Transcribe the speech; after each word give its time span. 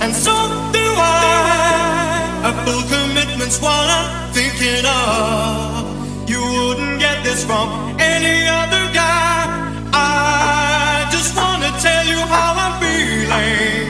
and 0.00 0.14
so 0.14 0.32
do 0.72 0.86
I. 0.96 2.40
A 2.48 2.52
full 2.64 2.82
commitments 2.94 3.60
what 3.60 3.86
I'm 3.98 4.32
thinking 4.32 4.84
of 4.86 6.28
you. 6.30 6.40
Wouldn't 6.40 7.00
get 7.00 7.24
this 7.24 7.44
from 7.44 7.68
any 7.98 8.46
other 8.46 8.84
guy. 8.94 9.48
I 9.92 11.08
just 11.10 11.34
wanna 11.36 11.70
tell 11.86 12.04
you 12.06 12.20
how 12.34 12.50
I'm 12.64 12.74
feeling. 12.82 13.88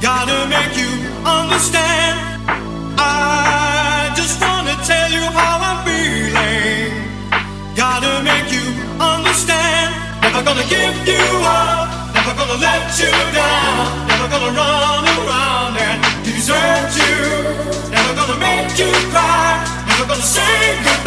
Gotta 0.00 0.38
make 0.54 0.74
you 0.82 0.92
understand. 1.26 2.16
I 2.98 4.12
just 4.16 4.40
wanna 4.40 4.76
tell 4.90 5.10
you 5.10 5.24
how 5.38 5.56
I'm 5.68 5.78
feeling. 5.86 6.92
Gotta 7.76 8.12
make 8.22 8.48
you 8.56 8.66
understand. 9.12 9.88
Never 10.22 10.42
gonna 10.48 10.66
give 10.76 10.96
you 11.06 11.24
up. 11.44 11.86
Never 12.14 12.32
gonna 12.38 12.58
let 12.68 12.84
you 13.00 13.12
down. 13.36 14.08
Never 14.08 14.28
gonna 14.32 14.52
run. 14.58 15.07
said 20.28 20.97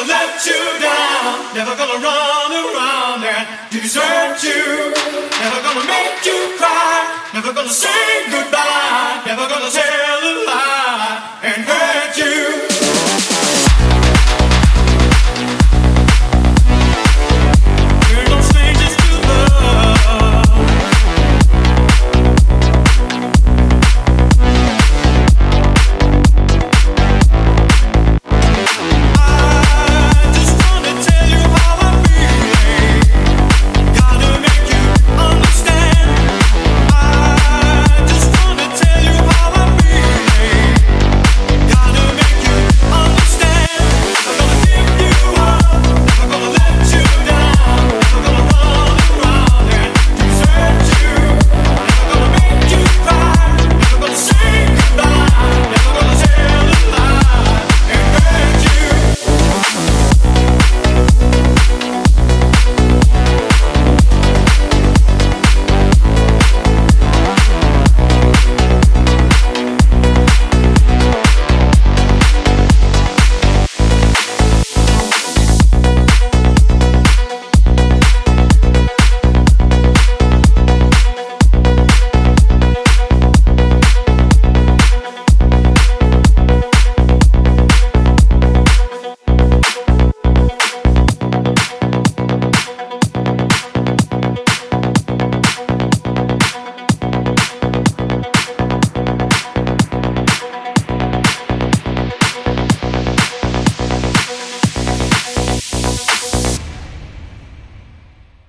never 0.00 0.12
let 0.12 0.46
you 0.46 0.80
down, 0.80 1.54
never 1.54 1.76
gonna 1.76 2.00
run 2.00 2.52
around 2.52 3.24
and 3.24 3.70
desert 3.70 4.42
you, 4.42 4.92
never 5.40 5.62
gonna 5.62 5.86
make 5.86 6.24
you 6.24 6.56
cry, 6.56 7.30
never 7.34 7.52
gonna 7.52 7.68
say 7.68 8.30
goodbye. 8.30 8.79